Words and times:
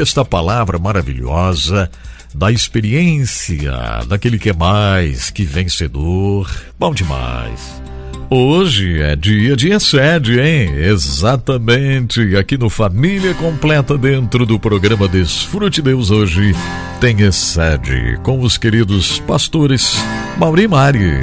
esta 0.00 0.24
palavra 0.24 0.78
maravilhosa 0.78 1.90
da 2.34 2.50
experiência 2.50 3.72
daquele 4.08 4.38
que 4.38 4.50
é 4.50 4.54
mais 4.54 5.30
que 5.30 5.44
vencedor. 5.44 6.50
Bom 6.78 6.94
demais. 6.94 7.82
Hoje 8.30 8.98
é 9.02 9.14
dia 9.14 9.54
de 9.54 9.78
sede, 9.78 10.40
hein? 10.40 10.74
Exatamente. 10.74 12.34
Aqui 12.34 12.56
no 12.56 12.70
Família 12.70 13.34
Completa, 13.34 13.98
dentro 13.98 14.46
do 14.46 14.58
programa 14.58 15.06
Desfrute 15.06 15.82
Deus 15.82 16.10
hoje, 16.10 16.54
tem 16.98 17.30
sede 17.30 18.18
com 18.22 18.40
os 18.40 18.56
queridos 18.56 19.18
pastores 19.18 20.02
Mauri 20.38 20.62
e 20.62 20.68
Mari. 20.68 21.20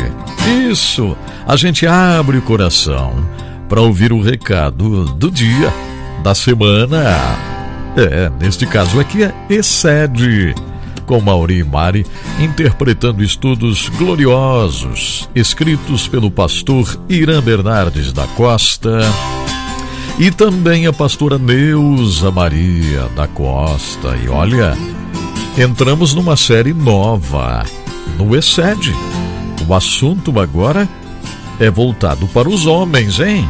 Isso, 0.70 1.18
a 1.48 1.56
gente 1.56 1.88
abre 1.88 2.38
o 2.38 2.44
coração 2.44 3.28
para 3.68 3.82
ouvir 3.82 4.14
o 4.14 4.22
recado 4.22 5.06
do 5.06 5.32
dia, 5.32 5.74
da 6.24 6.36
semana 6.36 7.59
é, 7.96 8.32
neste 8.40 8.66
caso 8.66 9.00
aqui 9.00 9.24
é 9.24 9.34
Excede, 9.50 10.54
com 11.06 11.20
Mauri 11.20 11.60
e 11.60 11.64
Mari 11.64 12.06
interpretando 12.40 13.24
estudos 13.24 13.90
gloriosos, 13.90 15.30
escritos 15.34 16.08
pelo 16.08 16.30
pastor 16.30 17.00
Irã 17.10 17.42
Bernardes 17.42 18.14
da 18.14 18.28
Costa 18.28 19.00
e 20.20 20.30
também 20.32 20.86
a 20.86 20.94
pastora 20.94 21.38
Neuza 21.38 22.30
Maria 22.30 23.08
da 23.16 23.28
Costa. 23.28 24.18
E 24.24 24.28
olha, 24.28 24.78
entramos 25.58 26.14
numa 26.14 26.36
série 26.36 26.74
nova, 26.74 27.66
no 28.18 28.36
Excede. 28.36 28.94
O 29.68 29.74
assunto 29.74 30.40
agora 30.40 30.88
é 31.60 31.70
voltado 31.70 32.28
para 32.28 32.50
os 32.50 32.66
homens, 32.66 33.20
hein? 33.20 33.50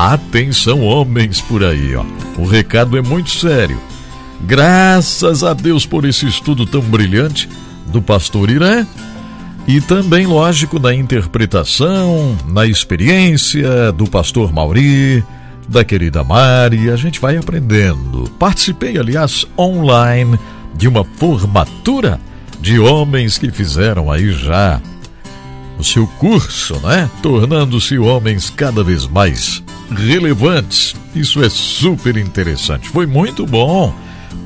Atenção, 0.00 0.84
homens 0.84 1.40
por 1.40 1.64
aí, 1.64 1.96
ó. 1.96 2.04
O 2.40 2.46
recado 2.46 2.96
é 2.96 3.02
muito 3.02 3.30
sério. 3.30 3.80
Graças 4.42 5.42
a 5.42 5.52
Deus 5.52 5.84
por 5.84 6.04
esse 6.04 6.24
estudo 6.24 6.64
tão 6.64 6.80
brilhante 6.80 7.48
do 7.88 8.00
pastor 8.00 8.48
Irã 8.48 8.86
e 9.66 9.80
também, 9.80 10.24
lógico, 10.24 10.78
da 10.78 10.94
interpretação, 10.94 12.38
na 12.46 12.64
experiência 12.64 13.90
do 13.90 14.06
pastor 14.06 14.52
Mauri, 14.52 15.24
da 15.68 15.82
querida 15.82 16.22
Mari, 16.22 16.90
a 16.90 16.94
gente 16.94 17.18
vai 17.18 17.36
aprendendo. 17.36 18.30
Participei, 18.38 18.96
aliás, 18.98 19.48
online 19.58 20.38
de 20.76 20.86
uma 20.86 21.02
formatura 21.02 22.20
de 22.60 22.78
homens 22.78 23.36
que 23.36 23.50
fizeram 23.50 24.12
aí 24.12 24.30
já 24.30 24.80
o 25.76 25.82
seu 25.82 26.06
curso, 26.06 26.78
né? 26.86 27.10
Tornando-se 27.20 27.98
homens 27.98 28.48
cada 28.48 28.84
vez 28.84 29.04
mais 29.08 29.60
relevantes. 29.90 30.94
Isso 31.14 31.42
é 31.42 31.48
super 31.48 32.16
interessante. 32.16 32.88
Foi 32.88 33.06
muito 33.06 33.46
bom 33.46 33.94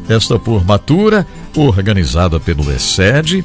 esta 0.08 0.38
formatura 0.38 1.26
organizada 1.56 2.38
pelo 2.40 2.70
ESED. 2.72 3.44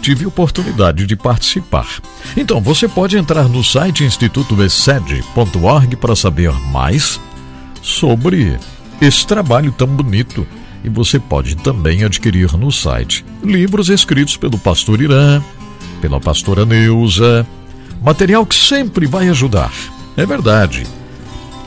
Tive 0.00 0.26
oportunidade 0.26 1.06
de 1.06 1.16
participar. 1.16 1.88
Então, 2.36 2.60
você 2.60 2.86
pode 2.86 3.16
entrar 3.16 3.48
no 3.48 3.64
site 3.64 4.04
institutoesed.org 4.04 5.96
para 5.96 6.14
saber 6.14 6.52
mais 6.70 7.20
sobre 7.82 8.56
esse 9.00 9.26
trabalho 9.26 9.72
tão 9.72 9.88
bonito. 9.88 10.46
E 10.84 10.88
você 10.88 11.18
pode 11.18 11.56
também 11.56 12.04
adquirir 12.04 12.56
no 12.56 12.70
site 12.70 13.24
livros 13.42 13.88
escritos 13.88 14.36
pelo 14.36 14.56
pastor 14.56 15.02
Irã, 15.02 15.42
pela 16.00 16.20
pastora 16.20 16.64
Neuza, 16.64 17.44
material 18.00 18.46
que 18.46 18.54
sempre 18.54 19.04
vai 19.04 19.28
ajudar. 19.28 19.72
É 20.16 20.24
verdade 20.24 20.86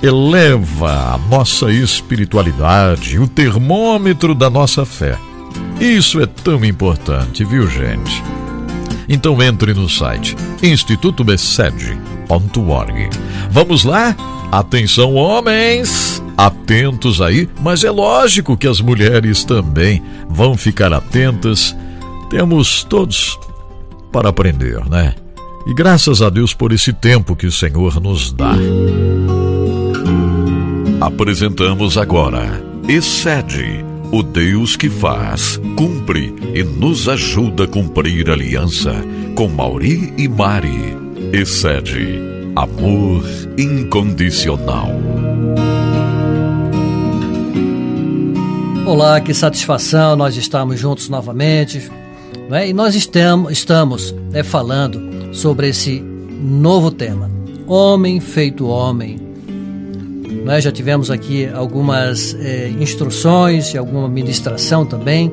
eleva 0.02 1.14
a 1.14 1.18
nossa 1.30 1.72
espiritualidade, 1.72 3.20
o 3.20 3.28
termômetro 3.28 4.34
da 4.34 4.50
nossa 4.50 4.86
fé. 4.86 5.18
Isso 5.80 6.20
é 6.22 6.26
tão 6.26 6.66
importante, 6.66 7.44
viu, 7.44 7.68
gente? 7.68 8.24
Então 9.08 9.42
entre 9.42 9.74
no 9.74 9.90
site 9.90 10.36
institutobesed.org. 10.64 13.10
Vamos 13.52 13.84
lá? 13.84 14.16
Atenção, 14.52 15.16
homens! 15.16 16.24
Atentos 16.38 17.22
aí, 17.22 17.48
mas 17.62 17.84
é 17.84 17.92
lógico 17.92 18.58
que 18.58 18.68
as 18.68 18.82
mulheres 18.82 19.44
também 19.44 20.02
vão 20.28 20.58
ficar 20.58 20.92
atentas. 20.94 21.76
Temos 22.30 22.84
todos 22.84 23.38
para 24.12 24.30
aprender, 24.30 24.84
né? 24.90 25.14
E 25.68 25.74
graças 25.74 26.22
a 26.22 26.30
Deus 26.30 26.54
por 26.54 26.72
esse 26.72 26.92
tempo 26.92 27.36
que 27.36 27.46
o 27.46 27.52
Senhor 27.52 28.02
nos 28.02 28.32
dá. 28.32 28.56
Apresentamos 31.02 31.98
agora 31.98 32.64
Excede, 32.88 33.84
o 34.12 34.22
Deus 34.22 34.76
que 34.76 34.88
faz, 34.88 35.60
cumpre 35.76 36.32
e 36.54 36.64
nos 36.64 37.10
ajuda 37.10 37.64
a 37.64 37.68
cumprir 37.68 38.30
aliança 38.30 38.94
com 39.34 39.48
Mauri 39.48 40.14
e 40.16 40.28
Mari. 40.28 40.96
Excede, 41.34 42.22
amor 42.56 43.24
incondicional. 43.58 44.92
Olá, 48.86 49.20
que 49.20 49.34
satisfação 49.34 50.16
nós 50.16 50.38
estamos 50.38 50.80
juntos 50.80 51.10
novamente. 51.10 51.90
Né? 52.48 52.70
E 52.70 52.74
nós 52.74 52.94
estamos, 52.94 53.52
estamos 53.52 54.12
né, 54.32 54.44
falando 54.44 55.34
sobre 55.34 55.70
esse 55.70 56.00
novo 56.00 56.92
tema: 56.92 57.28
Homem 57.66 58.20
feito 58.20 58.68
homem 58.68 59.31
nós 60.44 60.64
já 60.64 60.72
tivemos 60.72 61.12
aqui 61.12 61.48
algumas 61.48 62.36
é, 62.36 62.70
instruções 62.70 63.74
e 63.74 63.78
alguma 63.78 64.08
ministração 64.08 64.86
também. 64.86 65.32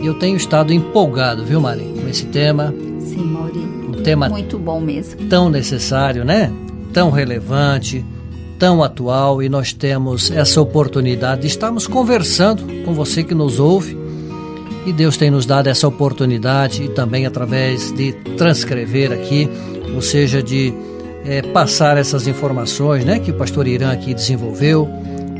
E 0.00 0.06
eu 0.06 0.14
tenho 0.14 0.36
estado 0.36 0.72
empolgado, 0.72 1.44
viu, 1.44 1.60
Mari, 1.60 1.84
com 2.00 2.08
esse 2.08 2.26
tema. 2.26 2.74
Sim, 3.00 3.24
Mauri. 3.24 3.58
Um 3.58 4.02
tema 4.02 4.28
muito 4.28 4.58
bom 4.58 4.80
mesmo. 4.80 5.28
Tão 5.28 5.48
necessário, 5.48 6.24
né? 6.24 6.52
Tão 6.92 7.10
relevante, 7.10 8.04
tão 8.58 8.82
atual 8.82 9.42
e 9.42 9.48
nós 9.48 9.72
temos 9.72 10.30
essa 10.30 10.60
oportunidade 10.60 11.42
de 11.42 11.46
estarmos 11.46 11.86
conversando 11.86 12.64
com 12.84 12.94
você 12.94 13.22
que 13.22 13.34
nos 13.34 13.60
ouve. 13.60 13.96
E 14.86 14.92
Deus 14.92 15.16
tem 15.16 15.30
nos 15.30 15.44
dado 15.44 15.66
essa 15.66 15.88
oportunidade 15.88 16.84
e 16.84 16.88
também 16.88 17.26
através 17.26 17.90
de 17.92 18.12
transcrever 18.36 19.10
aqui, 19.10 19.48
ou 19.92 20.00
seja, 20.00 20.40
de 20.40 20.72
é, 21.26 21.42
passar 21.42 21.96
essas 21.96 22.26
informações 22.26 23.04
né, 23.04 23.18
que 23.18 23.30
o 23.30 23.34
pastor 23.34 23.66
Irã 23.66 23.92
aqui 23.92 24.14
desenvolveu, 24.14 24.88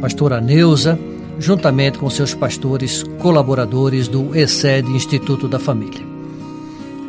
pastora 0.00 0.40
Neuza, 0.40 0.98
juntamente 1.38 1.98
com 1.98 2.10
seus 2.10 2.34
pastores 2.34 3.02
colaboradores 3.20 4.08
do 4.08 4.36
ESED 4.36 4.90
Instituto 4.90 5.46
da 5.48 5.58
Família. 5.58 6.04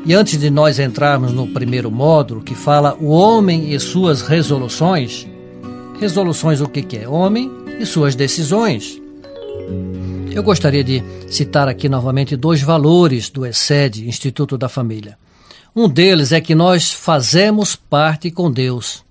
E 0.06 0.14
antes 0.14 0.40
de 0.40 0.50
nós 0.50 0.80
entrarmos 0.80 1.34
no 1.34 1.48
primeiro 1.48 1.92
módulo, 1.92 2.42
que 2.42 2.56
fala 2.56 2.96
o 3.00 3.10
homem 3.10 3.74
e 3.74 3.80
suas 3.80 4.22
resoluções, 4.22 5.28
resoluções 6.00 6.62
o 6.62 6.70
que, 6.70 6.82
que 6.82 6.98
é? 6.98 7.10
Homem 7.10 7.52
e 7.80 7.86
suas 7.86 8.16
decisões. 8.16 9.02
Eu 10.32 10.44
gostaria 10.44 10.84
de 10.84 11.04
citar 11.28 11.68
aqui 11.68 11.90
novamente 11.90 12.38
dois 12.38 12.62
valores 12.62 13.30
do 13.30 13.46
ESED, 13.46 14.08
Instituto 14.08 14.58
da 14.58 14.70
Família. 14.70 15.18
Um 15.80 15.88
deles 15.88 16.32
é 16.32 16.42
que 16.42 16.56
nós 16.56 16.92
fazemos 16.92 17.76
parte 17.76 18.32
com 18.32 18.52
Deus 18.52 19.06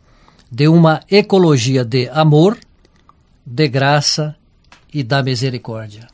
de 0.50 0.66
uma 0.66 1.00
ecologia 1.08 1.84
de 1.84 2.08
amor, 2.08 2.58
de 3.46 3.68
graça 3.68 4.34
e 4.92 5.04
da 5.04 5.22
misericórdia. 5.22 6.08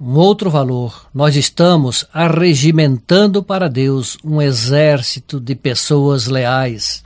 Um 0.00 0.14
outro 0.14 0.48
valor, 0.48 1.08
nós 1.12 1.34
estamos 1.34 2.06
arregimentando 2.14 3.42
para 3.42 3.68
Deus 3.68 4.16
um 4.22 4.40
exército 4.40 5.40
de 5.40 5.56
pessoas 5.56 6.28
leais. 6.28 7.02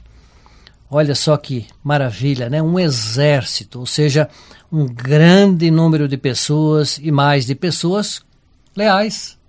Olha 0.90 1.14
só 1.14 1.34
que 1.38 1.66
maravilha, 1.82 2.50
né? 2.50 2.62
Um 2.62 2.78
exército, 2.78 3.80
ou 3.80 3.86
seja, 3.86 4.28
um 4.70 4.84
grande 4.84 5.70
número 5.70 6.06
de 6.06 6.18
pessoas 6.18 7.00
e 7.02 7.10
mais 7.10 7.46
de 7.46 7.54
pessoas 7.54 8.20
leais 8.76 9.40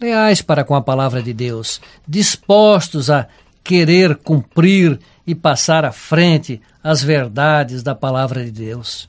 leais 0.00 0.40
para 0.40 0.64
com 0.64 0.74
a 0.74 0.80
palavra 0.80 1.22
de 1.22 1.32
Deus, 1.32 1.80
dispostos 2.08 3.10
a 3.10 3.28
querer 3.62 4.16
cumprir 4.16 4.98
e 5.26 5.34
passar 5.34 5.84
à 5.84 5.92
frente 5.92 6.60
as 6.82 7.02
verdades 7.02 7.82
da 7.82 7.94
palavra 7.94 8.44
de 8.44 8.50
Deus. 8.50 9.08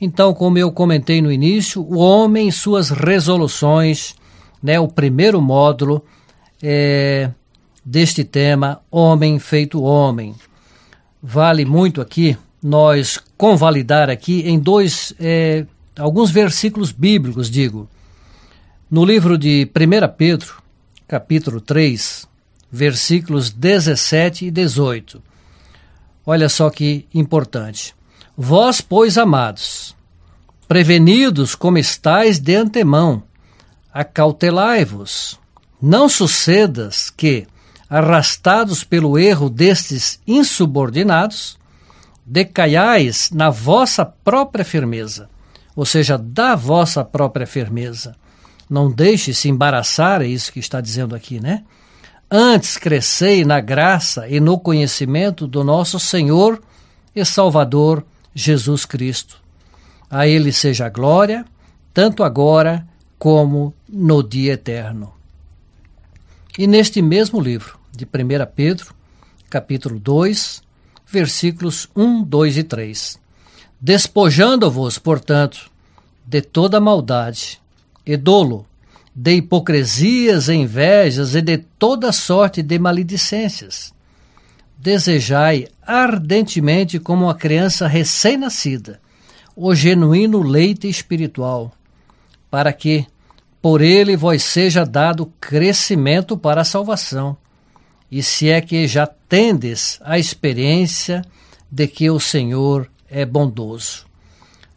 Então, 0.00 0.34
como 0.34 0.58
eu 0.58 0.70
comentei 0.72 1.22
no 1.22 1.30
início, 1.30 1.82
o 1.82 1.98
homem 1.98 2.50
suas 2.50 2.90
resoluções, 2.90 4.14
né, 4.62 4.78
o 4.78 4.88
primeiro 4.88 5.40
módulo 5.40 6.04
é, 6.62 7.30
deste 7.84 8.24
tema, 8.24 8.80
Homem 8.90 9.38
feito 9.38 9.82
Homem. 9.82 10.34
Vale 11.22 11.64
muito 11.64 12.00
aqui 12.00 12.36
nós 12.62 13.20
convalidar 13.36 14.10
aqui 14.10 14.42
em 14.48 14.58
dois, 14.58 15.14
é, 15.18 15.64
alguns 15.96 16.30
versículos 16.30 16.90
bíblicos, 16.90 17.48
digo. 17.48 17.88
No 18.90 19.04
livro 19.04 19.36
de 19.36 19.70
1 19.74 20.16
Pedro, 20.16 20.62
capítulo 21.06 21.60
3, 21.60 22.26
versículos 22.72 23.50
17 23.50 24.46
e 24.46 24.50
18. 24.50 25.22
Olha 26.24 26.48
só 26.48 26.70
que 26.70 27.06
importante. 27.12 27.94
Vós, 28.36 28.80
pois, 28.80 29.18
amados, 29.18 29.94
Prevenidos 30.68 31.54
como 31.54 31.78
estáis 31.78 32.38
de 32.38 32.54
antemão, 32.54 33.22
acautelai-vos. 33.90 35.40
Não 35.80 36.10
sucedas 36.10 37.08
que, 37.08 37.46
arrastados 37.88 38.84
pelo 38.84 39.18
erro 39.18 39.48
destes 39.48 40.20
insubordinados, 40.26 41.58
decaiais 42.24 43.30
na 43.30 43.48
vossa 43.48 44.04
própria 44.04 44.62
firmeza, 44.62 45.30
ou 45.74 45.86
seja, 45.86 46.18
da 46.18 46.54
vossa 46.54 47.02
própria 47.02 47.46
firmeza. 47.46 48.14
Não 48.68 48.90
deixe 48.90 49.32
se 49.32 49.48
embaraçar, 49.48 50.20
é 50.20 50.26
isso 50.26 50.52
que 50.52 50.58
está 50.58 50.80
dizendo 50.80 51.14
aqui, 51.14 51.40
né? 51.40 51.64
Antes 52.30 52.76
crescei 52.76 53.44
na 53.44 53.58
graça 53.60 54.28
e 54.28 54.38
no 54.38 54.58
conhecimento 54.58 55.46
do 55.46 55.64
nosso 55.64 55.98
Senhor 55.98 56.62
e 57.16 57.24
Salvador 57.24 58.04
Jesus 58.34 58.84
Cristo. 58.84 59.40
A 60.10 60.26
Ele 60.26 60.52
seja 60.52 60.86
a 60.86 60.90
glória, 60.90 61.44
tanto 61.94 62.22
agora 62.22 62.86
como 63.18 63.74
no 63.88 64.22
dia 64.22 64.52
eterno. 64.52 65.12
E 66.58 66.66
neste 66.66 67.00
mesmo 67.00 67.40
livro, 67.40 67.78
de 67.90 68.04
1 68.04 68.08
Pedro, 68.54 68.94
capítulo 69.48 69.98
2, 69.98 70.62
versículos 71.06 71.88
1, 71.96 72.22
2 72.24 72.58
e 72.58 72.62
3. 72.62 73.18
Despojando-vos, 73.80 74.98
portanto, 74.98 75.70
de 76.26 76.42
toda 76.42 76.80
maldade 76.80 77.60
e 78.08 78.16
dolo, 78.16 78.66
de 79.14 79.34
hipocrisias 79.34 80.48
e 80.48 80.54
invejas 80.54 81.34
e 81.34 81.42
de 81.42 81.58
toda 81.58 82.10
sorte 82.10 82.62
de 82.62 82.78
maledicências. 82.78 83.92
Desejai 84.78 85.68
ardentemente 85.86 86.98
como 86.98 87.26
uma 87.26 87.34
criança 87.34 87.86
recém-nascida 87.86 88.98
o 89.60 89.74
genuíno 89.74 90.40
leite 90.40 90.88
espiritual, 90.88 91.72
para 92.48 92.72
que 92.72 93.04
por 93.60 93.80
ele 93.80 94.16
vos 94.16 94.40
seja 94.44 94.86
dado 94.86 95.26
crescimento 95.40 96.38
para 96.38 96.60
a 96.60 96.64
salvação, 96.64 97.36
e 98.08 98.22
se 98.22 98.48
é 98.48 98.60
que 98.60 98.86
já 98.86 99.04
tendes 99.04 99.98
a 100.04 100.16
experiência 100.16 101.22
de 101.68 101.88
que 101.88 102.08
o 102.08 102.20
Senhor 102.20 102.88
é 103.10 103.26
bondoso. 103.26 104.06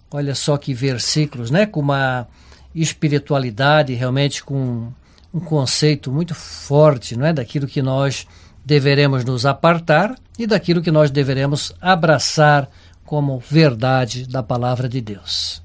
Olha 0.09 0.33
só 0.33 0.57
que 0.57 0.73
versículos, 0.73 1.51
né? 1.51 1.67
Com 1.67 1.79
uma 1.79 2.27
espiritualidade 2.73 3.93
realmente 3.93 4.43
com 4.43 4.91
um 5.33 5.39
conceito 5.39 6.11
muito 6.11 6.35
forte, 6.35 7.17
não 7.17 7.25
é, 7.25 7.33
daquilo 7.33 7.67
que 7.67 7.81
nós 7.81 8.27
deveremos 8.65 9.23
nos 9.25 9.45
apartar 9.45 10.15
e 10.37 10.45
daquilo 10.45 10.81
que 10.81 10.91
nós 10.91 11.09
deveremos 11.09 11.73
abraçar 11.81 12.69
como 13.05 13.39
verdade 13.39 14.27
da 14.27 14.43
palavra 14.43 14.87
de 14.87 15.01
Deus. 15.01 15.61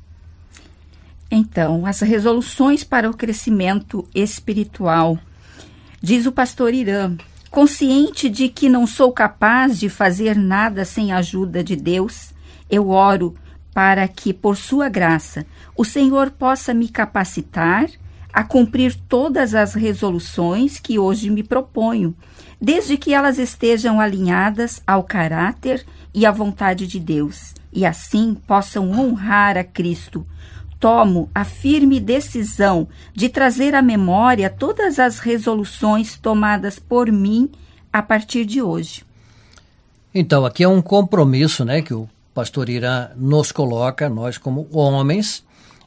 Então, 1.31 1.85
as 1.85 2.00
resoluções 2.00 2.85
para 2.85 3.11
o 3.11 3.17
crescimento 3.17 4.06
espiritual. 4.14 5.19
Diz 6.00 6.26
o 6.26 6.32
pastor 6.32 6.73
Irã, 6.73 7.17
consciente 7.50 8.29
de 8.29 8.49
que 8.49 8.69
não 8.69 8.87
sou 8.87 9.12
capaz 9.12 9.79
de 9.79 9.88
fazer 9.88 10.37
nada 10.37 10.85
sem 10.85 11.12
a 11.12 11.19
ajuda 11.19 11.64
de 11.64 11.75
Deus, 11.75 12.32
eu 12.70 12.91
oro 12.91 13.35
para 13.76 14.08
que, 14.08 14.32
por 14.32 14.56
sua 14.56 14.88
graça, 14.88 15.44
o 15.76 15.84
Senhor 15.84 16.31
possa 16.31 16.73
me 16.73 16.88
capacitar 16.88 17.90
a 18.32 18.43
cumprir 18.43 18.96
todas 19.06 19.55
as 19.55 19.75
resoluções 19.75 20.81
que 20.81 20.99
hoje 20.99 21.28
me 21.28 21.43
proponho, 21.43 22.17
desde 22.58 22.96
que 22.96 23.12
elas 23.12 23.38
estejam 23.38 24.00
alinhadas 24.00 24.81
ao 24.87 25.05
caráter 25.05 25.84
e 26.14 26.25
à 26.25 26.32
vontade 26.32 26.87
de 26.87 26.99
Deus, 26.99 27.52
e 27.70 27.84
assim 27.84 28.34
possam 28.46 28.93
honrar 28.93 29.58
a 29.58 29.64
Cristo. 29.64 30.26
Tomo 30.81 31.28
a 31.34 31.44
firme 31.44 32.00
decisão 32.00 32.88
de 33.14 33.28
trazer 33.28 33.75
à 33.75 33.82
memória 33.82 34.49
todas 34.49 34.99
as 34.99 35.19
resoluções 35.19 36.17
tomadas 36.17 36.78
por 36.78 37.12
mim 37.12 37.50
a 37.93 38.00
partir 38.00 38.46
de 38.46 38.62
hoje. 38.62 39.05
Então, 40.14 40.46
aqui 40.46 40.64
é 40.64 40.69
um 40.69 40.81
compromisso 40.81 41.62
né, 41.62 41.82
que 41.82 41.93
o 41.93 42.08
pastor 42.37 42.69
Irã 42.69 43.09
nos 43.17 43.50
coloca, 43.50 44.11
nós 44.11 44.37
como 44.37 44.69
homens, 44.71 45.43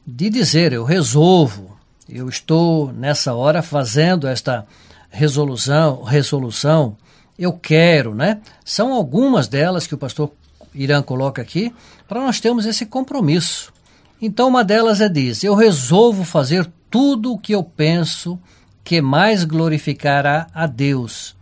de 0.05 0.31
dizer: 0.31 0.73
eu 0.73 0.83
resolvo, 0.83 1.77
eu 2.09 2.27
estou 2.27 2.91
nessa 2.91 3.35
hora 3.35 3.61
fazendo 3.61 4.27
esta 4.27 4.65
resolução, 5.11 6.01
resolução, 6.01 6.97
eu 7.37 7.53
quero, 7.53 8.15
né? 8.15 8.41
São 8.65 8.93
algumas 8.93 9.47
delas 9.47 9.85
que 9.85 9.93
o 9.93 9.97
pastor 9.97 10.31
Irã 10.73 11.03
coloca 11.03 11.39
aqui 11.39 11.71
para 12.07 12.19
nós 12.19 12.39
termos 12.39 12.65
esse 12.65 12.87
compromisso. 12.87 13.71
Então, 14.19 14.47
uma 14.47 14.63
delas 14.63 15.01
é 15.01 15.07
diz: 15.07 15.43
eu 15.43 15.53
resolvo 15.53 16.23
fazer 16.23 16.67
tudo 16.89 17.33
o 17.33 17.37
que 17.37 17.53
eu 17.53 17.63
penso 17.63 18.39
que 18.83 19.03
mais 19.03 19.43
glorificará 19.43 20.47
a 20.51 20.65
Deus 20.65 21.35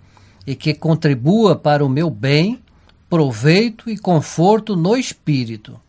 e 0.45 0.53
que 0.53 0.73
contribua 0.73 1.55
para 1.55 1.85
o 1.85 1.87
meu 1.87 2.09
bem 2.09 2.61
proveito 3.09 3.89
e 3.89 3.97
conforto 3.97 4.75
no 4.75 4.95
espírito. 4.95 5.79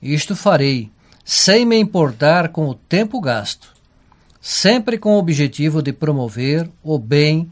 Isto 0.00 0.36
farei, 0.36 0.90
sem 1.24 1.66
me 1.66 1.76
importar 1.76 2.50
com 2.50 2.68
o 2.68 2.74
tempo 2.74 3.20
gasto, 3.20 3.74
sempre 4.40 4.96
com 4.98 5.14
o 5.14 5.18
objetivo 5.18 5.82
de 5.82 5.92
promover 5.92 6.70
o 6.82 6.98
bem 6.98 7.50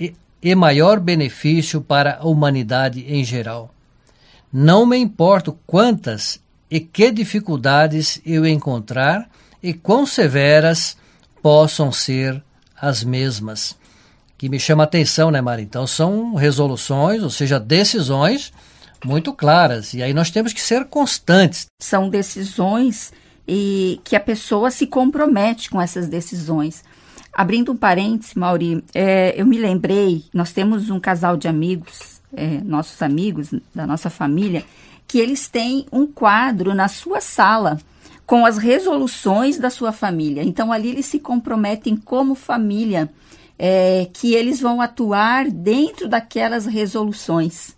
e, 0.00 0.14
e 0.42 0.54
maior 0.54 0.98
benefício 0.98 1.80
para 1.80 2.16
a 2.16 2.26
humanidade 2.26 3.04
em 3.06 3.22
geral. 3.22 3.72
Não 4.52 4.86
me 4.86 4.96
importo 4.96 5.58
quantas 5.66 6.40
e 6.70 6.80
que 6.80 7.10
dificuldades 7.10 8.20
eu 8.24 8.46
encontrar 8.46 9.28
e 9.62 9.74
quão 9.74 10.06
severas 10.06 10.96
possam 11.42 11.92
ser 11.92 12.42
as 12.80 13.04
mesmas 13.04 13.76
que 14.42 14.48
me 14.48 14.58
chama 14.58 14.82
a 14.82 14.86
atenção, 14.86 15.30
né, 15.30 15.40
Mari? 15.40 15.62
Então 15.62 15.86
são 15.86 16.34
resoluções, 16.34 17.22
ou 17.22 17.30
seja, 17.30 17.60
decisões 17.60 18.52
muito 19.04 19.32
claras. 19.32 19.94
E 19.94 20.02
aí 20.02 20.12
nós 20.12 20.32
temos 20.32 20.52
que 20.52 20.60
ser 20.60 20.86
constantes. 20.86 21.66
São 21.78 22.08
decisões 22.08 23.12
e 23.46 24.00
que 24.02 24.16
a 24.16 24.20
pessoa 24.20 24.72
se 24.72 24.84
compromete 24.88 25.70
com 25.70 25.80
essas 25.80 26.08
decisões. 26.08 26.82
Abrindo 27.32 27.70
um 27.70 27.76
parênteses, 27.76 28.34
Mauri, 28.34 28.82
é, 28.92 29.32
eu 29.40 29.46
me 29.46 29.58
lembrei, 29.58 30.24
nós 30.34 30.50
temos 30.50 30.90
um 30.90 30.98
casal 30.98 31.36
de 31.36 31.46
amigos, 31.46 32.20
é, 32.34 32.60
nossos 32.64 33.00
amigos 33.00 33.54
da 33.72 33.86
nossa 33.86 34.10
família, 34.10 34.64
que 35.06 35.20
eles 35.20 35.46
têm 35.46 35.86
um 35.92 36.04
quadro 36.04 36.74
na 36.74 36.88
sua 36.88 37.20
sala 37.20 37.78
com 38.26 38.44
as 38.44 38.58
resoluções 38.58 39.56
da 39.56 39.70
sua 39.70 39.92
família. 39.92 40.42
Então 40.42 40.72
ali 40.72 40.88
eles 40.88 41.06
se 41.06 41.20
comprometem 41.20 41.94
como 41.94 42.34
família 42.34 43.08
é, 43.64 44.08
que 44.12 44.34
eles 44.34 44.60
vão 44.60 44.80
atuar 44.80 45.48
dentro 45.48 46.08
daquelas 46.08 46.66
resoluções. 46.66 47.76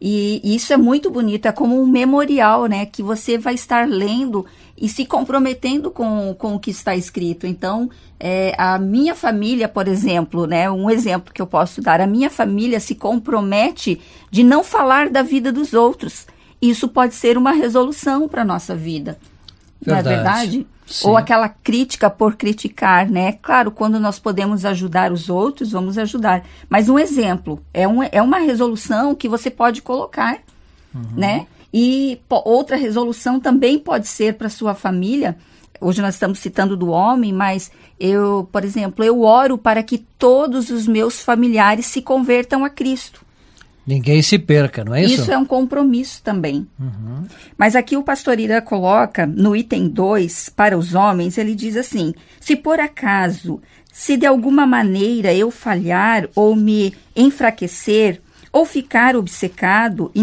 E 0.00 0.40
isso 0.42 0.72
é 0.72 0.78
muito 0.78 1.10
bonito, 1.10 1.44
é 1.44 1.52
como 1.52 1.78
um 1.78 1.86
memorial, 1.86 2.64
né? 2.64 2.86
Que 2.86 3.02
você 3.02 3.36
vai 3.36 3.52
estar 3.52 3.86
lendo 3.86 4.46
e 4.80 4.88
se 4.88 5.04
comprometendo 5.04 5.90
com, 5.90 6.34
com 6.38 6.54
o 6.54 6.58
que 6.58 6.70
está 6.70 6.96
escrito. 6.96 7.46
Então, 7.46 7.90
é, 8.18 8.54
a 8.56 8.78
minha 8.78 9.14
família, 9.14 9.68
por 9.68 9.88
exemplo, 9.88 10.46
né? 10.46 10.70
Um 10.70 10.88
exemplo 10.88 11.34
que 11.34 11.42
eu 11.42 11.46
posso 11.46 11.82
dar, 11.82 12.00
a 12.00 12.06
minha 12.06 12.30
família 12.30 12.80
se 12.80 12.94
compromete 12.94 14.00
de 14.30 14.42
não 14.42 14.64
falar 14.64 15.10
da 15.10 15.22
vida 15.22 15.52
dos 15.52 15.74
outros. 15.74 16.26
Isso 16.62 16.88
pode 16.88 17.14
ser 17.14 17.36
uma 17.36 17.52
resolução 17.52 18.26
para 18.26 18.40
a 18.40 18.46
nossa 18.46 18.74
vida. 18.74 19.18
Verdade. 19.84 20.04
Não 20.04 20.12
é 20.12 20.16
verdade? 20.16 20.66
Sim. 20.86 21.08
Ou 21.08 21.16
aquela 21.16 21.48
crítica 21.48 22.10
por 22.10 22.36
criticar, 22.36 23.08
né? 23.08 23.32
Claro, 23.40 23.70
quando 23.70 23.98
nós 23.98 24.18
podemos 24.18 24.64
ajudar 24.64 25.12
os 25.12 25.30
outros, 25.30 25.72
vamos 25.72 25.96
ajudar. 25.96 26.44
Mas 26.68 26.88
um 26.88 26.98
exemplo, 26.98 27.62
é, 27.72 27.88
um, 27.88 28.02
é 28.02 28.20
uma 28.20 28.38
resolução 28.38 29.14
que 29.14 29.28
você 29.28 29.50
pode 29.50 29.80
colocar, 29.80 30.38
uhum. 30.94 31.02
né? 31.16 31.46
E 31.72 32.20
outra 32.30 32.76
resolução 32.76 33.40
também 33.40 33.78
pode 33.78 34.06
ser 34.06 34.34
para 34.34 34.48
sua 34.48 34.74
família. 34.74 35.36
Hoje 35.80 36.00
nós 36.00 36.14
estamos 36.14 36.38
citando 36.38 36.76
do 36.76 36.88
homem, 36.88 37.32
mas 37.32 37.72
eu, 37.98 38.48
por 38.52 38.64
exemplo, 38.64 39.04
eu 39.04 39.22
oro 39.22 39.58
para 39.58 39.82
que 39.82 39.98
todos 39.98 40.70
os 40.70 40.86
meus 40.86 41.20
familiares 41.20 41.86
se 41.86 42.00
convertam 42.00 42.64
a 42.64 42.70
Cristo. 42.70 43.23
Ninguém 43.86 44.22
se 44.22 44.38
perca, 44.38 44.82
não 44.82 44.94
é 44.94 45.04
isso? 45.04 45.22
Isso 45.22 45.32
é 45.32 45.36
um 45.36 45.44
compromisso 45.44 46.22
também. 46.22 46.66
Uhum. 46.80 47.24
Mas 47.56 47.76
aqui 47.76 47.96
o 47.96 48.02
pastor 48.02 48.40
Ira 48.40 48.62
coloca 48.62 49.26
no 49.26 49.54
item 49.54 49.88
2, 49.88 50.48
para 50.50 50.78
os 50.78 50.94
homens, 50.94 51.36
ele 51.36 51.54
diz 51.54 51.76
assim: 51.76 52.14
se 52.40 52.56
por 52.56 52.80
acaso, 52.80 53.60
se 53.92 54.16
de 54.16 54.24
alguma 54.24 54.66
maneira 54.66 55.34
eu 55.34 55.50
falhar 55.50 56.28
ou 56.34 56.56
me 56.56 56.94
enfraquecer, 57.14 58.22
ou 58.50 58.64
ficar 58.64 59.16
obcecado 59.16 60.10
e 60.14 60.22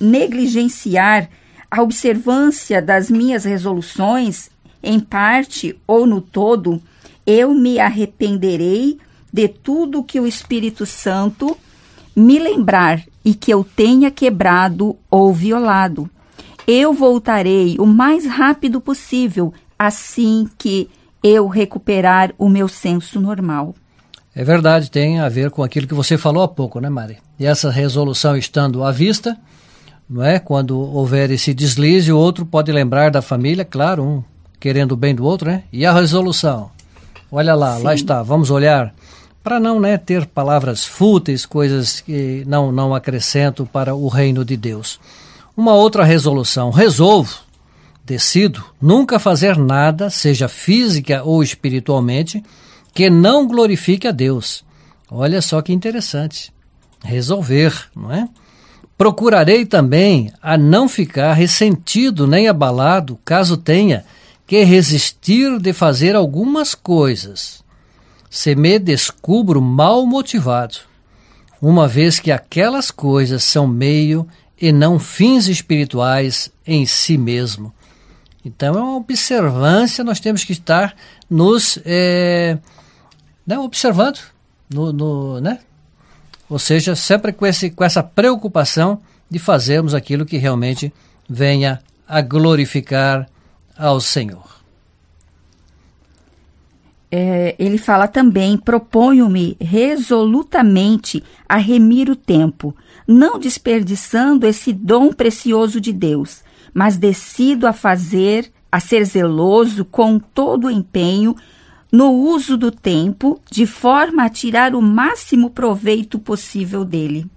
negligenciar 0.00 1.30
a 1.70 1.82
observância 1.82 2.82
das 2.82 3.10
minhas 3.10 3.44
resoluções, 3.44 4.50
em 4.82 5.00
parte 5.00 5.76
ou 5.86 6.04
no 6.04 6.20
todo, 6.20 6.82
eu 7.26 7.54
me 7.54 7.78
arrependerei 7.78 8.98
de 9.32 9.48
tudo 9.48 10.04
que 10.04 10.20
o 10.20 10.26
Espírito 10.26 10.84
Santo 10.84 11.56
me 12.14 12.38
lembrar 12.38 13.02
e 13.24 13.34
que 13.34 13.52
eu 13.52 13.64
tenha 13.64 14.10
quebrado 14.10 14.96
ou 15.10 15.32
violado. 15.32 16.08
eu 16.66 16.94
voltarei 16.94 17.76
o 17.78 17.86
mais 17.86 18.24
rápido 18.24 18.80
possível 18.80 19.52
assim 19.78 20.48
que 20.56 20.88
eu 21.22 21.46
recuperar 21.46 22.32
o 22.38 22.48
meu 22.48 22.68
senso 22.68 23.20
normal. 23.20 23.74
É 24.34 24.42
verdade, 24.42 24.90
tem 24.90 25.20
a 25.20 25.28
ver 25.28 25.50
com 25.50 25.62
aquilo 25.62 25.86
que 25.86 25.94
você 25.94 26.18
falou 26.18 26.42
há 26.42 26.48
pouco, 26.48 26.80
né, 26.80 26.88
Mari? 26.88 27.18
E 27.38 27.46
essa 27.46 27.70
resolução 27.70 28.36
estando 28.36 28.82
à 28.82 28.90
vista, 28.90 29.36
não 30.08 30.22
é? 30.22 30.38
Quando 30.38 30.78
houver 30.78 31.30
esse 31.30 31.54
deslize, 31.54 32.12
o 32.12 32.18
outro 32.18 32.44
pode 32.44 32.72
lembrar 32.72 33.10
da 33.10 33.22
família, 33.22 33.64
claro, 33.64 34.02
um 34.02 34.24
querendo 34.58 34.92
o 34.92 34.96
bem 34.96 35.14
do 35.14 35.24
outro, 35.24 35.48
né? 35.48 35.64
E 35.72 35.84
a 35.84 35.92
resolução? 35.92 36.70
Olha 37.30 37.54
lá, 37.54 37.76
Sim. 37.76 37.82
lá 37.82 37.94
está. 37.94 38.22
Vamos 38.22 38.50
olhar 38.50 38.94
para 39.44 39.60
não, 39.60 39.78
né, 39.78 39.98
ter 39.98 40.24
palavras 40.24 40.86
fúteis, 40.86 41.44
coisas 41.44 42.00
que 42.00 42.42
não 42.46 42.72
não 42.72 42.94
acrescentam 42.94 43.66
para 43.66 43.94
o 43.94 44.08
reino 44.08 44.42
de 44.42 44.56
Deus. 44.56 44.98
Uma 45.54 45.74
outra 45.74 46.02
resolução, 46.02 46.70
resolvo, 46.70 47.40
decido 48.06 48.64
nunca 48.80 49.18
fazer 49.18 49.58
nada, 49.58 50.08
seja 50.08 50.48
física 50.48 51.22
ou 51.22 51.42
espiritualmente, 51.42 52.42
que 52.94 53.10
não 53.10 53.46
glorifique 53.46 54.08
a 54.08 54.12
Deus. 54.12 54.64
Olha 55.10 55.42
só 55.42 55.60
que 55.60 55.74
interessante. 55.74 56.50
Resolver, 57.04 57.90
não 57.94 58.10
é? 58.10 58.26
Procurarei 58.96 59.66
também 59.66 60.32
a 60.40 60.56
não 60.56 60.88
ficar 60.88 61.34
ressentido 61.34 62.26
nem 62.26 62.48
abalado, 62.48 63.18
caso 63.22 63.58
tenha 63.58 64.06
que 64.46 64.64
resistir 64.64 65.58
de 65.58 65.72
fazer 65.74 66.16
algumas 66.16 66.74
coisas. 66.74 67.63
Se 68.34 68.56
me 68.56 68.80
descubro 68.80 69.62
mal 69.62 70.04
motivado, 70.04 70.78
uma 71.62 71.86
vez 71.86 72.18
que 72.18 72.32
aquelas 72.32 72.90
coisas 72.90 73.44
são 73.44 73.64
meio 73.64 74.26
e 74.60 74.72
não 74.72 74.98
fins 74.98 75.46
espirituais 75.46 76.50
em 76.66 76.84
si 76.84 77.16
mesmo. 77.16 77.72
Então 78.44 78.76
é 78.76 78.82
uma 78.82 78.96
observância, 78.96 80.02
nós 80.02 80.18
temos 80.18 80.42
que 80.42 80.50
estar 80.50 80.96
nos 81.30 81.78
é, 81.84 82.58
né, 83.46 83.56
observando, 83.56 84.18
no, 84.68 84.92
no, 84.92 85.40
né? 85.40 85.60
ou 86.50 86.58
seja, 86.58 86.96
sempre 86.96 87.32
com, 87.32 87.46
esse, 87.46 87.70
com 87.70 87.84
essa 87.84 88.02
preocupação 88.02 89.00
de 89.30 89.38
fazermos 89.38 89.94
aquilo 89.94 90.26
que 90.26 90.38
realmente 90.38 90.92
venha 91.30 91.80
a 92.04 92.20
glorificar 92.20 93.28
ao 93.78 94.00
Senhor. 94.00 94.63
É, 97.16 97.54
ele 97.60 97.78
fala 97.78 98.08
também: 98.08 98.56
proponho-me 98.56 99.56
resolutamente 99.60 101.22
a 101.48 101.58
remir 101.58 102.10
o 102.10 102.16
tempo, 102.16 102.74
não 103.06 103.38
desperdiçando 103.38 104.44
esse 104.48 104.72
dom 104.72 105.12
precioso 105.12 105.80
de 105.80 105.92
Deus, 105.92 106.42
mas 106.74 106.96
decido 106.96 107.68
a 107.68 107.72
fazer, 107.72 108.50
a 108.70 108.80
ser 108.80 109.04
zeloso 109.04 109.84
com 109.84 110.18
todo 110.18 110.64
o 110.64 110.70
empenho 110.72 111.36
no 111.92 112.10
uso 112.10 112.56
do 112.56 112.72
tempo, 112.72 113.40
de 113.48 113.64
forma 113.64 114.24
a 114.24 114.28
tirar 114.28 114.74
o 114.74 114.82
máximo 114.82 115.50
proveito 115.50 116.18
possível 116.18 116.84
dele. 116.84 117.30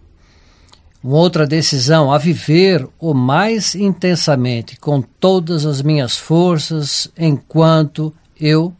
Uma 1.03 1.17
outra 1.17 1.45
decisão, 1.45 2.11
a 2.11 2.17
viver 2.17 2.89
o 2.99 3.13
mais 3.13 3.75
intensamente, 3.75 4.75
com 4.79 5.03
todas 5.03 5.67
as 5.67 5.83
minhas 5.83 6.17
forças, 6.17 7.11
enquanto 7.15 8.11
eu 8.41 8.73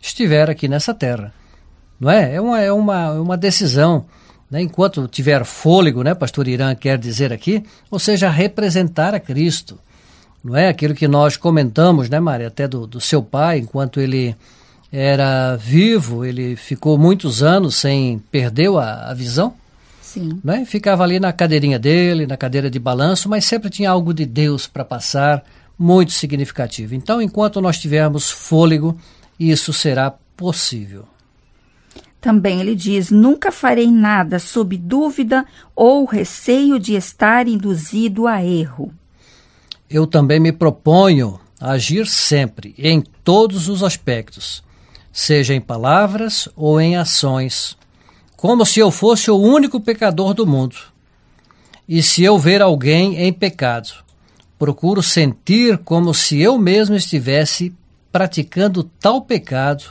estiver 0.00 0.48
aqui 0.50 0.68
nessa 0.68 0.94
terra. 0.94 1.32
Não 1.98 2.10
é? 2.10 2.34
É 2.34 2.40
uma, 2.40 2.60
é 2.60 2.72
uma, 2.72 3.12
uma 3.12 3.36
decisão. 3.36 4.06
Né? 4.50 4.62
Enquanto 4.62 5.08
tiver 5.08 5.44
fôlego, 5.44 6.02
né, 6.02 6.14
pastor 6.14 6.48
Irã 6.48 6.74
quer 6.74 6.98
dizer 6.98 7.32
aqui, 7.32 7.64
ou 7.90 7.98
seja, 7.98 8.30
representar 8.30 9.14
a 9.14 9.20
Cristo. 9.20 9.78
Não 10.42 10.56
é 10.56 10.68
aquilo 10.68 10.94
que 10.94 11.08
nós 11.08 11.36
comentamos, 11.36 12.08
né, 12.08 12.20
Maria, 12.20 12.46
até 12.46 12.68
do, 12.68 12.86
do 12.86 13.00
seu 13.00 13.22
pai, 13.22 13.58
enquanto 13.58 14.00
ele 14.00 14.36
era 14.90 15.56
vivo, 15.56 16.24
ele 16.24 16.56
ficou 16.56 16.96
muitos 16.96 17.42
anos 17.42 17.76
sem 17.76 18.18
perdeu 18.30 18.78
a, 18.78 19.10
a 19.10 19.14
visão. 19.14 19.52
Sim. 20.00 20.40
Né? 20.42 20.64
Ficava 20.64 21.02
ali 21.02 21.20
na 21.20 21.32
cadeirinha 21.32 21.78
dele, 21.78 22.26
na 22.26 22.36
cadeira 22.36 22.70
de 22.70 22.78
balanço, 22.78 23.28
mas 23.28 23.44
sempre 23.44 23.68
tinha 23.68 23.90
algo 23.90 24.14
de 24.14 24.24
Deus 24.24 24.66
para 24.66 24.84
passar, 24.84 25.44
muito 25.78 26.12
significativo. 26.12 26.94
Então, 26.94 27.20
enquanto 27.22 27.60
nós 27.60 27.78
tivermos 27.78 28.30
fôlego, 28.30 28.98
isso 29.38 29.72
será 29.72 30.10
possível. 30.36 31.06
Também 32.20 32.60
ele 32.60 32.74
diz: 32.74 33.10
Nunca 33.10 33.52
farei 33.52 33.90
nada 33.90 34.38
sob 34.38 34.76
dúvida 34.76 35.46
ou 35.74 36.04
receio 36.04 36.78
de 36.78 36.94
estar 36.94 37.46
induzido 37.46 38.26
a 38.26 38.44
erro. 38.44 38.92
Eu 39.88 40.06
também 40.06 40.40
me 40.40 40.52
proponho 40.52 41.38
agir 41.60 42.06
sempre, 42.06 42.74
em 42.76 43.00
todos 43.00 43.68
os 43.68 43.82
aspectos, 43.82 44.62
seja 45.12 45.54
em 45.54 45.60
palavras 45.60 46.48
ou 46.54 46.80
em 46.80 46.96
ações, 46.96 47.76
como 48.36 48.64
se 48.64 48.80
eu 48.80 48.90
fosse 48.90 49.30
o 49.30 49.36
único 49.36 49.80
pecador 49.80 50.34
do 50.34 50.46
mundo. 50.46 50.76
E 51.88 52.02
se 52.02 52.22
eu 52.22 52.38
ver 52.38 52.60
alguém 52.60 53.16
em 53.18 53.32
pecado, 53.32 53.88
procuro 54.58 55.02
sentir 55.02 55.78
como 55.78 56.12
se 56.12 56.38
eu 56.40 56.58
mesmo 56.58 56.94
estivesse 56.94 57.74
praticando 58.10 58.84
tal 58.84 59.22
pecado 59.22 59.84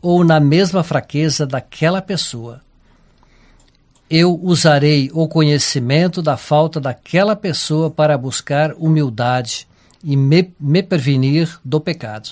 ou 0.00 0.24
na 0.24 0.40
mesma 0.40 0.82
fraqueza 0.82 1.46
daquela 1.46 2.00
pessoa. 2.00 2.60
Eu 4.08 4.38
usarei 4.42 5.10
o 5.12 5.28
conhecimento 5.28 6.20
da 6.20 6.36
falta 6.36 6.80
daquela 6.80 7.36
pessoa 7.36 7.90
para 7.90 8.18
buscar 8.18 8.72
humildade 8.74 9.68
e 10.02 10.16
me, 10.16 10.52
me 10.58 10.82
prevenir 10.82 11.58
do 11.64 11.80
pecado. 11.80 12.30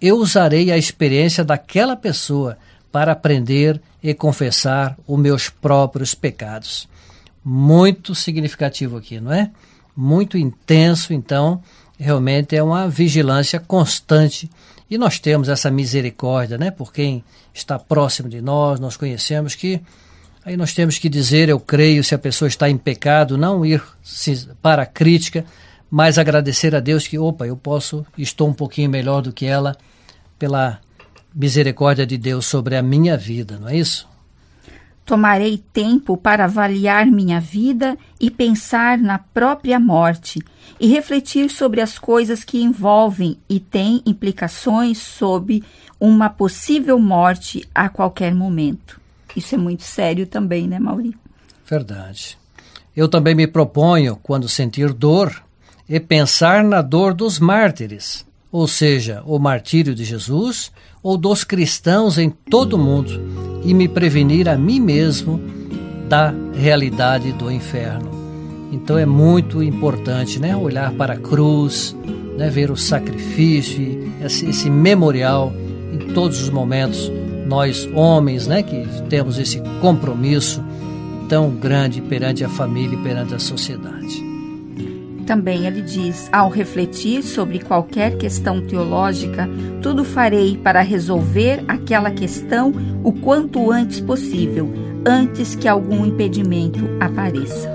Eu 0.00 0.16
usarei 0.16 0.72
a 0.72 0.78
experiência 0.78 1.44
daquela 1.44 1.96
pessoa 1.96 2.58
para 2.90 3.12
aprender 3.12 3.80
e 4.02 4.14
confessar 4.14 4.96
os 5.06 5.18
meus 5.18 5.48
próprios 5.48 6.14
pecados. 6.14 6.88
Muito 7.44 8.14
significativo 8.14 8.96
aqui, 8.96 9.20
não 9.20 9.32
é? 9.32 9.50
Muito 9.96 10.38
intenso, 10.38 11.12
então, 11.12 11.62
realmente 11.98 12.56
é 12.56 12.62
uma 12.62 12.88
vigilância 12.88 13.58
constante. 13.58 14.48
E 14.90 14.96
nós 14.96 15.18
temos 15.18 15.48
essa 15.48 15.70
misericórdia, 15.70 16.56
né? 16.56 16.70
Por 16.70 16.92
quem 16.92 17.22
está 17.52 17.78
próximo 17.78 18.28
de 18.28 18.40
nós, 18.40 18.80
nós 18.80 18.96
conhecemos 18.96 19.54
que 19.54 19.80
aí 20.44 20.56
nós 20.56 20.72
temos 20.72 20.96
que 20.96 21.08
dizer, 21.08 21.48
eu 21.48 21.60
creio, 21.60 22.02
se 22.02 22.14
a 22.14 22.18
pessoa 22.18 22.48
está 22.48 22.70
em 22.70 22.78
pecado, 22.78 23.36
não 23.36 23.66
ir 23.66 23.82
para 24.62 24.82
a 24.82 24.86
crítica, 24.86 25.44
mas 25.90 26.18
agradecer 26.18 26.74
a 26.74 26.80
Deus 26.80 27.06
que, 27.06 27.18
opa, 27.18 27.46
eu 27.46 27.56
posso, 27.56 28.06
estou 28.16 28.48
um 28.48 28.54
pouquinho 28.54 28.88
melhor 28.88 29.20
do 29.20 29.32
que 29.32 29.44
ela 29.44 29.76
pela 30.38 30.80
misericórdia 31.34 32.06
de 32.06 32.16
Deus 32.16 32.46
sobre 32.46 32.76
a 32.76 32.82
minha 32.82 33.16
vida, 33.16 33.58
não 33.58 33.68
é 33.68 33.76
isso? 33.76 34.08
Tomarei 35.08 35.56
tempo 35.72 36.18
para 36.18 36.44
avaliar 36.44 37.06
minha 37.06 37.40
vida 37.40 37.96
e 38.20 38.30
pensar 38.30 38.98
na 38.98 39.18
própria 39.18 39.80
morte 39.80 40.38
e 40.78 40.86
refletir 40.86 41.48
sobre 41.48 41.80
as 41.80 41.98
coisas 41.98 42.44
que 42.44 42.60
envolvem 42.60 43.38
e 43.48 43.58
têm 43.58 44.02
implicações 44.04 44.98
sobre 44.98 45.64
uma 45.98 46.28
possível 46.28 46.98
morte 46.98 47.66
a 47.74 47.88
qualquer 47.88 48.34
momento. 48.34 49.00
Isso 49.34 49.54
é 49.54 49.58
muito 49.58 49.82
sério 49.82 50.26
também, 50.26 50.68
né, 50.68 50.78
Mauri? 50.78 51.16
Verdade. 51.64 52.36
Eu 52.94 53.08
também 53.08 53.34
me 53.34 53.46
proponho, 53.46 54.14
quando 54.22 54.46
sentir 54.46 54.92
dor, 54.92 55.42
e 55.88 55.98
pensar 55.98 56.62
na 56.62 56.82
dor 56.82 57.14
dos 57.14 57.38
mártires, 57.38 58.26
ou 58.52 58.68
seja, 58.68 59.22
o 59.24 59.38
martírio 59.38 59.94
de 59.94 60.04
Jesus 60.04 60.70
ou 61.02 61.16
dos 61.16 61.44
cristãos 61.44 62.18
em 62.18 62.28
todo 62.28 62.74
o 62.74 62.78
mundo, 62.78 63.47
e 63.62 63.74
me 63.74 63.88
prevenir 63.88 64.48
a 64.48 64.56
mim 64.56 64.80
mesmo 64.80 65.40
da 66.08 66.32
realidade 66.54 67.32
do 67.32 67.50
inferno. 67.50 68.10
Então 68.72 68.98
é 68.98 69.06
muito 69.06 69.62
importante, 69.62 70.38
né, 70.38 70.56
olhar 70.56 70.92
para 70.92 71.14
a 71.14 71.16
cruz, 71.16 71.96
né, 72.36 72.50
ver 72.50 72.70
o 72.70 72.76
sacrifício, 72.76 74.12
esse, 74.24 74.46
esse 74.46 74.70
memorial 74.70 75.52
em 75.92 76.12
todos 76.12 76.42
os 76.42 76.50
momentos. 76.50 77.10
Nós 77.46 77.88
homens, 77.94 78.46
né, 78.46 78.62
que 78.62 78.86
temos 79.08 79.38
esse 79.38 79.62
compromisso 79.80 80.62
tão 81.28 81.50
grande 81.50 82.00
perante 82.00 82.44
a 82.44 82.48
família 82.48 82.94
e 82.94 83.02
perante 83.02 83.34
a 83.34 83.38
sociedade. 83.38 84.27
Também 85.28 85.66
ele 85.66 85.82
diz: 85.82 86.26
Ao 86.32 86.48
refletir 86.48 87.22
sobre 87.22 87.58
qualquer 87.58 88.16
questão 88.16 88.62
teológica, 88.62 89.46
tudo 89.82 90.02
farei 90.02 90.56
para 90.56 90.80
resolver 90.80 91.62
aquela 91.68 92.10
questão 92.10 92.72
o 93.04 93.12
quanto 93.12 93.70
antes 93.70 94.00
possível, 94.00 94.72
antes 95.06 95.54
que 95.54 95.68
algum 95.68 96.06
impedimento 96.06 96.80
apareça. 96.98 97.70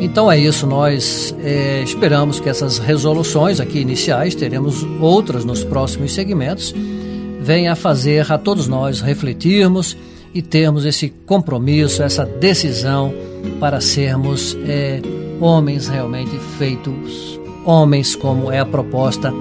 Então 0.00 0.32
é 0.32 0.36
isso, 0.36 0.66
nós 0.66 1.32
é, 1.44 1.80
esperamos 1.84 2.40
que 2.40 2.48
essas 2.48 2.78
resoluções 2.78 3.60
aqui 3.60 3.78
iniciais, 3.78 4.34
teremos 4.34 4.82
outras 5.00 5.44
nos 5.44 5.62
próximos 5.62 6.12
segmentos, 6.12 6.74
venha 7.40 7.70
a 7.70 7.76
fazer 7.76 8.32
a 8.32 8.36
todos 8.36 8.66
nós 8.66 9.00
refletirmos 9.00 9.96
e 10.34 10.42
termos 10.42 10.84
esse 10.84 11.08
compromisso, 11.24 12.02
essa 12.02 12.24
decisão 12.24 13.14
para 13.60 13.80
sermos. 13.80 14.58
É, 14.66 15.00
homens 15.40 15.88
realmente 15.88 16.38
feitos 16.58 17.40
homens, 17.64 18.14
como 18.16 18.50
é 18.50 18.58
a 18.58 18.66
proposta 18.66 19.32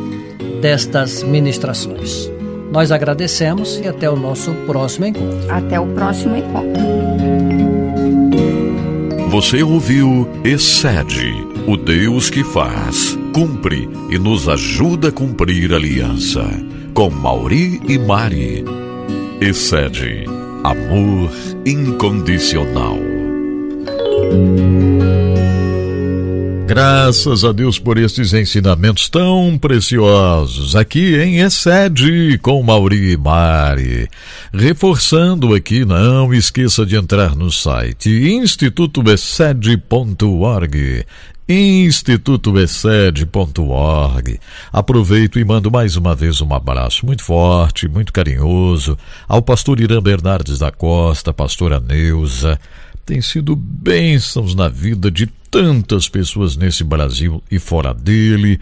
destas 0.62 1.24
ministrações. 1.24 2.32
Nós 2.72 2.92
agradecemos 2.92 3.80
e 3.84 3.88
até 3.88 4.10
o 4.10 4.16
nosso 4.16 4.54
próximo 4.66 5.06
encontro. 5.08 5.52
Até 5.52 5.80
o 5.80 5.88
próximo 5.88 6.36
encontro. 6.36 6.82
Você 9.30 9.64
ouviu 9.64 10.28
Excede, 10.44 11.34
o 11.68 11.78
Deus 11.78 12.30
que 12.30 12.44
faz, 12.44 13.18
cumpre 13.34 13.90
e 14.10 14.18
nos 14.18 14.48
ajuda 14.48 15.10
a 15.10 15.12
cumprir 15.12 15.74
a 15.74 15.78
aliança. 15.78 16.44
Com 16.94 17.10
Mauri 17.10 17.82
e 17.88 17.98
Mari. 17.98 18.66
Excede, 19.40 20.26
amor 20.64 21.32
incondicional. 21.66 22.98
Graças 26.70 27.44
a 27.44 27.52
Deus 27.52 27.80
por 27.80 27.98
estes 27.98 28.32
ensinamentos 28.32 29.10
tão 29.10 29.58
preciosos 29.58 30.76
aqui 30.76 31.16
em 31.16 31.40
Excede 31.40 32.38
com 32.44 32.62
Mauri 32.62 33.18
Mari. 33.18 34.08
Reforçando 34.54 35.56
aqui, 35.56 35.84
não 35.84 36.32
esqueça 36.32 36.86
de 36.86 36.96
entrar 36.96 37.36
no 37.36 37.52
site 37.52 38.08
institutoexcede.org 38.08 41.06
institutoexcede.org. 41.50 44.40
Aproveito 44.72 45.40
e 45.40 45.44
mando 45.44 45.72
mais 45.72 45.96
uma 45.96 46.14
vez 46.14 46.40
um 46.40 46.54
abraço 46.54 47.04
muito 47.04 47.24
forte, 47.24 47.88
muito 47.88 48.14
carinhoso 48.14 48.96
ao 49.28 49.42
pastor 49.42 49.80
Irã 49.80 50.00
Bernardes 50.00 50.60
da 50.60 50.72
Costa, 50.72 51.34
pastora 51.34 51.80
Neuza. 51.80 52.60
Tem 53.10 53.24
sido 53.24 53.56
bênçãos 53.56 54.54
na 54.54 54.70
vida 54.70 55.10
de 55.10 55.26
tantas 55.50 56.08
pessoas 56.08 56.56
nesse 56.56 56.84
Brasil 56.84 57.42
e 57.50 57.58
fora 57.58 57.92
dele. 57.92 58.60